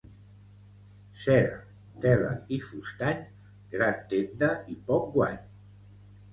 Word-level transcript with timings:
Cera, 1.23 1.59
tela 2.07 2.33
i 2.57 2.59
fustany, 2.69 3.21
gran 3.77 4.03
tenda 4.17 4.51
i 4.77 4.81
poc 4.91 5.09
guany. 5.15 5.41